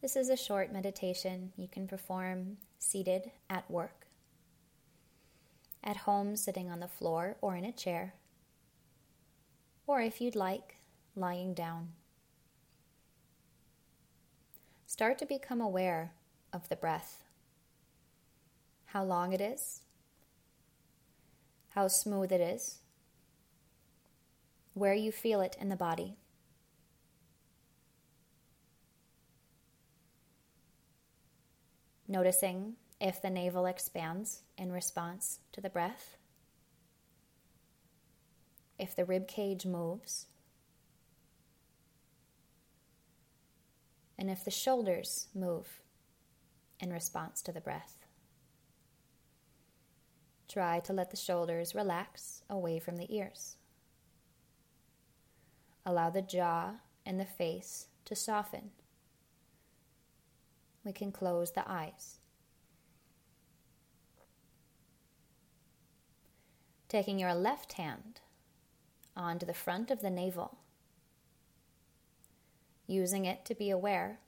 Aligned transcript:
This 0.00 0.14
is 0.14 0.28
a 0.28 0.36
short 0.36 0.72
meditation. 0.72 1.52
You 1.56 1.66
can 1.66 1.88
perform 1.88 2.58
seated 2.78 3.32
at 3.50 3.68
work, 3.68 4.06
at 5.82 5.96
home, 5.96 6.36
sitting 6.36 6.70
on 6.70 6.78
the 6.78 6.86
floor 6.86 7.36
or 7.40 7.56
in 7.56 7.64
a 7.64 7.72
chair, 7.72 8.14
or 9.88 10.00
if 10.00 10.20
you'd 10.20 10.36
like, 10.36 10.76
lying 11.16 11.52
down. 11.52 11.88
Start 14.86 15.18
to 15.18 15.26
become 15.26 15.60
aware 15.60 16.12
of 16.52 16.68
the 16.68 16.76
breath, 16.76 17.24
how 18.86 19.02
long 19.02 19.32
it 19.32 19.40
is, 19.40 19.80
how 21.70 21.88
smooth 21.88 22.30
it 22.30 22.40
is, 22.40 22.78
where 24.74 24.94
you 24.94 25.10
feel 25.10 25.40
it 25.40 25.56
in 25.60 25.68
the 25.70 25.76
body. 25.76 26.14
Noticing 32.08 32.76
if 33.00 33.20
the 33.20 33.30
navel 33.30 33.66
expands 33.66 34.40
in 34.56 34.72
response 34.72 35.40
to 35.52 35.60
the 35.60 35.68
breath, 35.68 36.16
if 38.78 38.96
the 38.96 39.04
rib 39.04 39.28
cage 39.28 39.66
moves, 39.66 40.26
and 44.18 44.30
if 44.30 44.44
the 44.44 44.50
shoulders 44.50 45.28
move 45.34 45.80
in 46.80 46.92
response 46.92 47.42
to 47.42 47.52
the 47.52 47.60
breath. 47.60 48.06
Try 50.48 50.80
to 50.80 50.92
let 50.92 51.10
the 51.10 51.16
shoulders 51.16 51.74
relax 51.74 52.42
away 52.48 52.78
from 52.78 52.96
the 52.96 53.14
ears. 53.14 53.56
Allow 55.84 56.10
the 56.10 56.22
jaw 56.22 56.72
and 57.04 57.20
the 57.20 57.24
face 57.24 57.88
to 58.06 58.16
soften. 58.16 58.70
We 60.88 60.94
can 60.94 61.12
close 61.12 61.50
the 61.50 61.70
eyes. 61.70 62.16
Taking 66.88 67.18
your 67.18 67.34
left 67.34 67.74
hand 67.74 68.22
onto 69.14 69.44
the 69.44 69.52
front 69.52 69.90
of 69.90 70.00
the 70.00 70.08
navel, 70.08 70.56
using 72.86 73.26
it 73.26 73.44
to 73.44 73.54
be 73.54 73.68
aware 73.68 74.20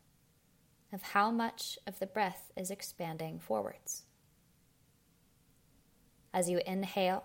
of 0.93 1.01
how 1.01 1.31
much 1.31 1.79
of 1.87 1.99
the 1.99 2.07
breath 2.07 2.53
is 2.55 2.71
expanding 2.71 3.39
forwards. 3.39 4.03
As 6.35 6.51
you 6.51 6.61
inhale, 6.67 7.25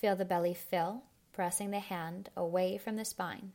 feel 0.00 0.14
the 0.14 0.24
belly 0.24 0.54
fill 0.54 1.02
pressing 1.32 1.72
the 1.72 1.80
hand 1.80 2.28
away 2.36 2.78
from 2.78 2.94
the 2.94 3.04
spine. 3.04 3.50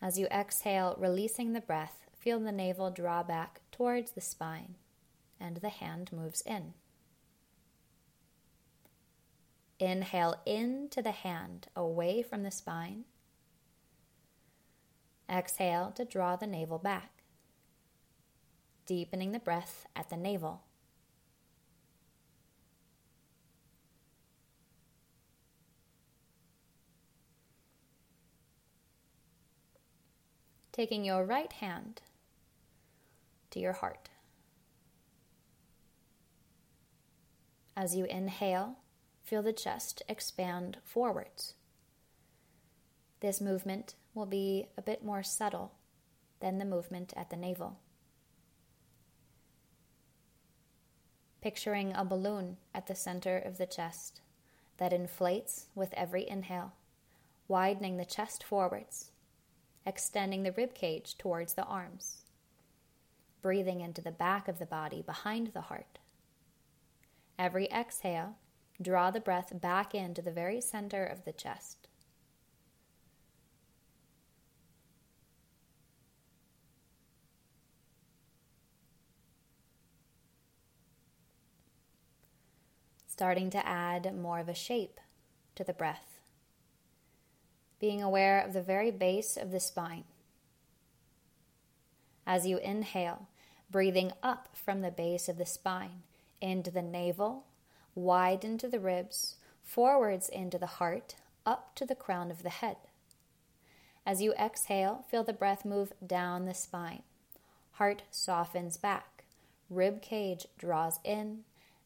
As 0.00 0.20
you 0.20 0.26
exhale, 0.26 0.94
releasing 1.00 1.52
the 1.52 1.60
breath, 1.60 2.09
feel 2.20 2.38
the 2.38 2.52
navel 2.52 2.90
draw 2.90 3.22
back 3.22 3.62
towards 3.72 4.12
the 4.12 4.20
spine 4.20 4.76
and 5.40 5.56
the 5.56 5.70
hand 5.70 6.12
moves 6.12 6.42
in. 6.42 6.74
Inhale 9.78 10.36
into 10.44 11.00
the 11.00 11.10
hand, 11.10 11.68
away 11.74 12.22
from 12.22 12.42
the 12.42 12.50
spine. 12.50 13.04
Exhale 15.28 15.90
to 15.92 16.04
draw 16.04 16.36
the 16.36 16.46
navel 16.46 16.78
back, 16.78 17.22
deepening 18.84 19.32
the 19.32 19.38
breath 19.38 19.86
at 19.96 20.10
the 20.10 20.16
navel. 20.16 20.64
taking 30.80 31.04
your 31.04 31.26
right 31.26 31.52
hand 31.54 32.00
to 33.50 33.60
your 33.60 33.74
heart. 33.74 34.08
As 37.76 37.94
you 37.96 38.04
inhale, 38.04 38.78
feel 39.22 39.42
the 39.42 39.52
chest 39.52 40.02
expand 40.08 40.78
forwards. 40.84 41.54
This 43.20 43.40
movement 43.40 43.94
will 44.14 44.26
be 44.26 44.66
a 44.76 44.82
bit 44.82 45.04
more 45.04 45.22
subtle 45.22 45.72
than 46.40 46.58
the 46.58 46.64
movement 46.64 47.12
at 47.16 47.30
the 47.30 47.36
navel. 47.36 47.78
Picturing 51.40 51.92
a 51.94 52.04
balloon 52.04 52.58
at 52.74 52.86
the 52.86 52.94
center 52.94 53.38
of 53.38 53.56
the 53.56 53.66
chest 53.66 54.20
that 54.78 54.92
inflates 54.92 55.66
with 55.74 55.94
every 55.94 56.28
inhale, 56.28 56.72
widening 57.48 57.96
the 57.96 58.04
chest 58.04 58.44
forwards 58.44 59.10
extending 59.86 60.42
the 60.42 60.52
rib 60.52 60.74
cage 60.74 61.16
towards 61.16 61.54
the 61.54 61.64
arms, 61.64 62.22
breathing 63.42 63.80
into 63.80 64.00
the 64.00 64.10
back 64.10 64.48
of 64.48 64.58
the 64.58 64.66
body 64.66 65.02
behind 65.02 65.48
the 65.48 65.62
heart. 65.62 65.98
Every 67.38 67.66
exhale, 67.66 68.36
draw 68.80 69.10
the 69.10 69.20
breath 69.20 69.52
back 69.60 69.94
into 69.94 70.22
the 70.22 70.30
very 70.30 70.60
center 70.60 71.04
of 71.04 71.24
the 71.24 71.32
chest. 71.32 71.88
Starting 83.06 83.50
to 83.50 83.66
add 83.66 84.16
more 84.16 84.38
of 84.38 84.48
a 84.48 84.54
shape 84.54 84.98
to 85.54 85.62
the 85.62 85.74
breath 85.74 86.20
being 87.80 88.02
aware 88.02 88.40
of 88.40 88.52
the 88.52 88.62
very 88.62 88.90
base 88.90 89.36
of 89.38 89.50
the 89.50 89.58
spine. 89.58 90.04
As 92.26 92.46
you 92.46 92.58
inhale, 92.58 93.28
breathing 93.70 94.12
up 94.22 94.48
from 94.54 94.80
the 94.80 94.90
base 94.90 95.28
of 95.28 95.38
the 95.38 95.46
spine 95.46 96.02
into 96.40 96.70
the 96.70 96.82
navel, 96.82 97.44
wide 97.94 98.44
into 98.44 98.68
the 98.68 98.80
ribs, 98.80 99.36
forwards 99.62 100.28
into 100.28 100.58
the 100.58 100.66
heart, 100.66 101.14
up 101.46 101.74
to 101.76 101.84
the 101.84 101.94
crown 101.94 102.30
of 102.30 102.42
the 102.42 102.50
head. 102.50 102.76
As 104.06 104.22
you 104.22 104.32
exhale, 104.34 105.04
feel 105.10 105.22
the 105.22 105.32
breath 105.32 105.64
move 105.64 105.92
down 106.04 106.46
the 106.46 106.54
spine. 106.54 107.02
Heart 107.72 108.02
softens 108.10 108.76
back. 108.76 109.24
Rib 109.68 110.02
cage 110.02 110.46
draws 110.58 110.98
in. 111.04 111.40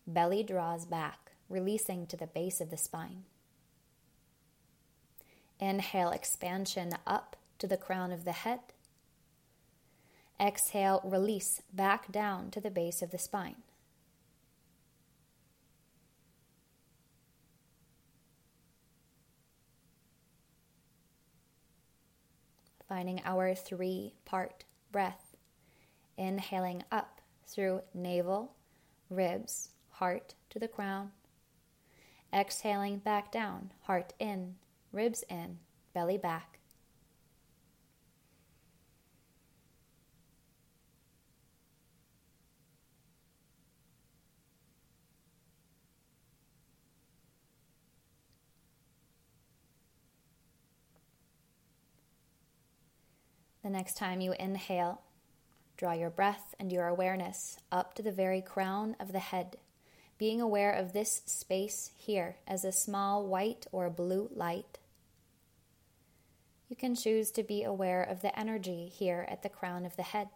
Belly 0.06 0.42
draws 0.42 0.86
back, 0.86 1.32
releasing 1.48 2.06
to 2.06 2.16
the 2.16 2.26
base 2.26 2.60
of 2.60 2.70
the 2.70 2.76
spine. 2.76 3.24
Inhale, 5.60 6.10
expansion 6.10 6.92
up 7.06 7.36
to 7.58 7.66
the 7.66 7.76
crown 7.76 8.12
of 8.12 8.24
the 8.24 8.32
head. 8.32 8.60
Exhale, 10.40 11.00
release 11.04 11.62
back 11.72 12.10
down 12.10 12.50
to 12.50 12.60
the 12.60 12.70
base 12.70 13.02
of 13.02 13.10
the 13.10 13.18
spine. 13.18 13.56
Finding 22.88 23.22
our 23.24 23.54
three 23.54 24.14
part 24.24 24.64
breath. 24.92 25.36
Inhaling 26.16 26.84
up 26.92 27.20
through 27.46 27.82
navel, 27.92 28.54
ribs, 29.10 29.70
heart 29.90 30.34
to 30.50 30.58
the 30.58 30.68
crown. 30.68 31.10
Exhaling 32.32 32.98
back 32.98 33.32
down, 33.32 33.72
heart 33.82 34.12
in, 34.18 34.56
ribs 34.92 35.24
in, 35.28 35.58
belly 35.92 36.18
back. 36.18 36.58
The 53.64 53.70
next 53.70 53.96
time 53.96 54.20
you 54.20 54.32
inhale, 54.38 55.00
draw 55.76 55.94
your 55.94 56.10
breath 56.10 56.54
and 56.60 56.70
your 56.70 56.86
awareness 56.86 57.58
up 57.72 57.94
to 57.94 58.02
the 58.02 58.12
very 58.12 58.40
crown 58.40 58.94
of 59.00 59.10
the 59.10 59.18
head, 59.18 59.56
being 60.18 60.40
aware 60.40 60.72
of 60.72 60.92
this 60.92 61.22
space 61.26 61.90
here 61.96 62.36
as 62.46 62.64
a 62.64 62.70
small 62.70 63.26
white 63.26 63.66
or 63.72 63.90
blue 63.90 64.30
light 64.32 64.78
you 66.68 66.76
can 66.76 66.94
choose 66.96 67.30
to 67.30 67.44
be 67.44 67.62
aware 67.62 68.02
of 68.02 68.20
the 68.20 68.36
energy 68.36 68.88
here 68.88 69.26
at 69.28 69.42
the 69.42 69.48
crown 69.48 69.86
of 69.86 69.96
the 69.96 70.02
head. 70.02 70.28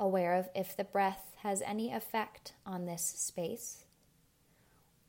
Aware 0.00 0.34
of 0.34 0.48
if 0.52 0.76
the 0.76 0.82
breath 0.82 1.36
has 1.42 1.62
any 1.62 1.92
effect 1.92 2.52
on 2.66 2.86
this 2.86 3.04
space, 3.04 3.84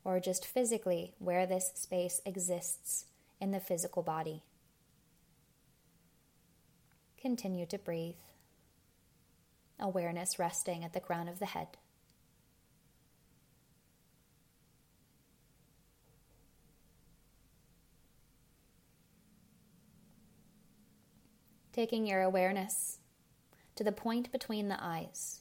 or 0.04 0.20
just 0.20 0.46
physically 0.46 1.14
where 1.18 1.46
this 1.46 1.72
space 1.74 2.20
exists 2.24 3.06
in 3.40 3.50
the 3.50 3.58
physical 3.58 4.02
body. 4.02 4.44
Continue 7.20 7.66
to 7.66 7.78
breathe. 7.78 8.14
Awareness 9.80 10.38
resting 10.38 10.84
at 10.84 10.92
the 10.92 11.00
crown 11.00 11.28
of 11.28 11.38
the 11.38 11.46
head. 11.46 11.68
Taking 21.72 22.06
your 22.06 22.22
awareness 22.22 22.98
to 23.76 23.84
the 23.84 23.92
point 23.92 24.32
between 24.32 24.68
the 24.68 24.78
eyes. 24.80 25.40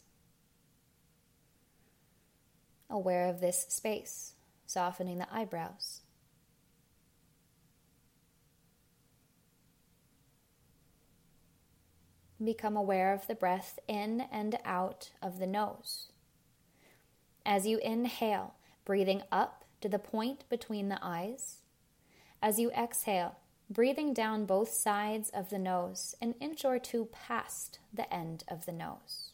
Aware 2.90 3.28
of 3.28 3.42
this 3.42 3.66
space, 3.70 4.34
softening 4.66 5.18
the 5.18 5.28
eyebrows. 5.34 6.02
Become 12.44 12.78
aware 12.78 13.14
of 13.14 13.26
the 13.26 13.36
breath 13.36 13.80
in 13.88 14.22
and 14.32 14.60
out 14.64 15.10
of 15.24 15.40
the 15.40 15.48
nose. 15.48 16.12
As 17.46 17.66
you 17.66 17.80
inhale, 17.80 18.54
breathing 18.86 19.24
up 19.32 19.66
to 19.82 19.90
the 19.90 19.98
point 19.98 20.48
between 20.48 20.90
the 20.90 21.00
eyes. 21.02 21.62
As 22.42 22.60
you 22.60 22.70
exhale, 22.72 23.38
breathing 23.70 24.14
down 24.14 24.46
both 24.46 24.70
sides 24.70 25.30
of 25.30 25.50
the 25.50 25.58
nose, 25.58 26.14
an 26.22 26.36
inch 26.40 26.64
or 26.64 26.78
two 26.78 27.06
past 27.06 27.80
the 27.92 28.12
end 28.14 28.44
of 28.48 28.66
the 28.66 28.72
nose. 28.72 29.32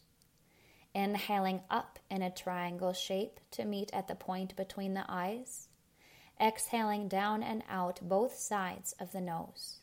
Inhaling 0.94 1.60
up 1.70 1.98
in 2.10 2.22
a 2.22 2.30
triangle 2.30 2.92
shape 2.92 3.38
to 3.50 3.64
meet 3.64 3.90
at 3.92 4.08
the 4.08 4.14
point 4.14 4.56
between 4.56 4.94
the 4.94 5.04
eyes. 5.08 5.68
Exhaling 6.40 7.08
down 7.08 7.42
and 7.42 7.62
out 7.68 8.00
both 8.02 8.36
sides 8.36 8.94
of 8.98 9.12
the 9.12 9.20
nose. 9.20 9.80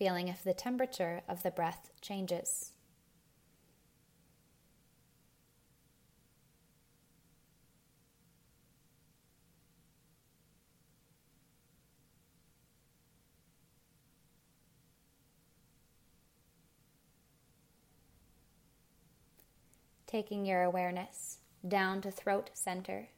Feeling 0.00 0.28
if 0.28 0.42
the 0.42 0.54
temperature 0.54 1.20
of 1.28 1.42
the 1.42 1.50
breath 1.50 1.90
changes. 2.00 2.72
Taking 20.06 20.46
your 20.46 20.62
awareness 20.62 21.40
down 21.68 22.00
to 22.00 22.10
throat 22.10 22.48
center. 22.54 23.08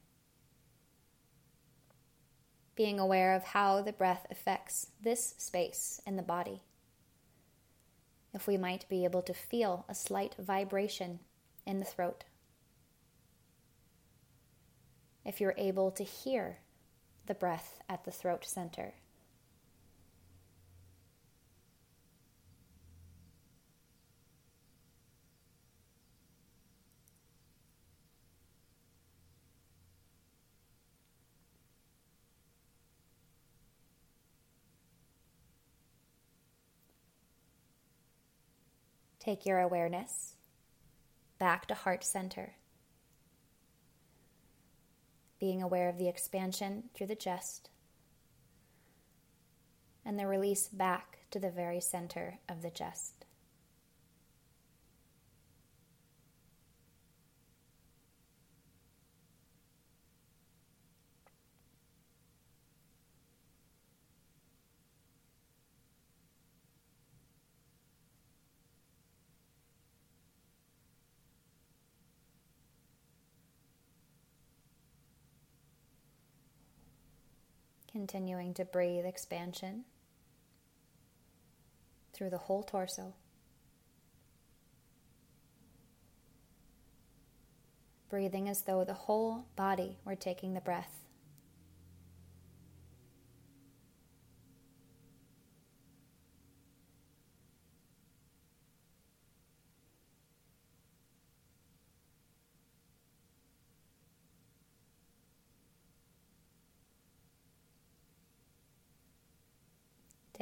Being 2.74 2.98
aware 2.98 3.36
of 3.36 3.44
how 3.44 3.82
the 3.82 3.92
breath 3.92 4.26
affects 4.32 4.88
this 5.00 5.36
space 5.38 6.00
in 6.04 6.16
the 6.16 6.22
body 6.22 6.62
if 8.34 8.46
we 8.46 8.56
might 8.56 8.88
be 8.88 9.04
able 9.04 9.22
to 9.22 9.34
feel 9.34 9.84
a 9.88 9.94
slight 9.94 10.34
vibration 10.38 11.20
in 11.66 11.78
the 11.78 11.84
throat. 11.84 12.24
If 15.24 15.40
you're 15.40 15.54
able 15.56 15.90
to 15.92 16.02
hear 16.02 16.58
the 17.26 17.34
breath 17.34 17.80
at 17.88 18.04
the 18.04 18.10
throat 18.10 18.44
center. 18.44 18.94
Take 39.22 39.46
your 39.46 39.60
awareness 39.60 40.34
back 41.38 41.66
to 41.66 41.74
heart 41.74 42.02
center. 42.02 42.54
Being 45.38 45.62
aware 45.62 45.88
of 45.88 45.96
the 45.96 46.08
expansion 46.08 46.90
through 46.92 47.06
the 47.06 47.14
chest 47.14 47.70
and 50.04 50.18
the 50.18 50.26
release 50.26 50.66
back 50.66 51.18
to 51.30 51.38
the 51.38 51.52
very 51.52 51.80
center 51.80 52.40
of 52.48 52.62
the 52.62 52.70
chest. 52.70 53.24
Continuing 78.02 78.52
to 78.54 78.64
breathe 78.64 79.06
expansion 79.06 79.84
through 82.12 82.30
the 82.30 82.36
whole 82.36 82.64
torso. 82.64 83.14
Breathing 88.10 88.48
as 88.48 88.62
though 88.62 88.82
the 88.82 88.92
whole 88.92 89.44
body 89.54 89.98
were 90.04 90.16
taking 90.16 90.52
the 90.52 90.60
breath. 90.60 91.04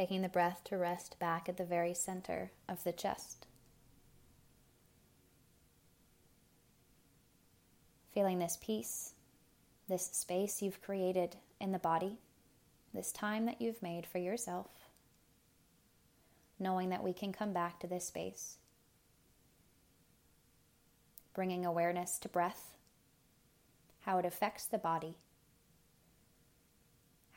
Taking 0.01 0.23
the 0.23 0.31
breath 0.31 0.63
to 0.65 0.79
rest 0.79 1.19
back 1.19 1.47
at 1.47 1.59
the 1.59 1.65
very 1.65 1.93
center 1.93 2.51
of 2.67 2.83
the 2.85 2.93
chest. 2.93 3.47
Feeling 8.15 8.39
this 8.39 8.57
peace, 8.63 9.13
this 9.91 10.07
space 10.07 10.63
you've 10.63 10.81
created 10.81 11.37
in 11.61 11.73
the 11.73 11.79
body, 11.79 12.17
this 12.95 13.13
time 13.13 13.45
that 13.45 13.61
you've 13.61 13.83
made 13.83 14.07
for 14.07 14.17
yourself, 14.17 14.71
knowing 16.59 16.89
that 16.89 17.05
we 17.05 17.13
can 17.13 17.31
come 17.31 17.53
back 17.53 17.79
to 17.79 17.87
this 17.87 18.07
space. 18.07 18.57
Bringing 21.35 21.67
awareness 21.67 22.19
to 22.21 22.29
breath, 22.31 22.73
how 24.07 24.17
it 24.17 24.25
affects 24.25 24.65
the 24.65 24.79
body 24.79 25.17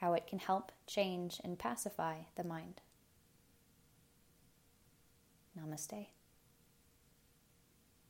how 0.04 0.14
it 0.14 0.28
can 0.28 0.38
help 0.40 0.74
change 0.86 1.40
and 1.46 1.58
pacify 1.58 2.18
the 2.36 2.44
mind. 2.44 2.82
Namaste. 5.58 6.08